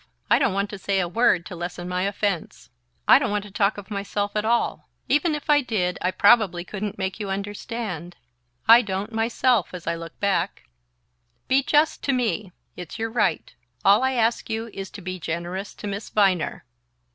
[0.31, 2.71] I don't want to say a word to lessen my offense.
[3.07, 4.89] I don't want to talk of myself at all.
[5.07, 8.15] Even if I did, I probably couldn't make you understand
[8.67, 10.63] I don't, myself, as I look back.
[11.47, 13.53] Be just to me it's your right;
[13.85, 16.65] all I ask you is to be generous to Miss Viner..."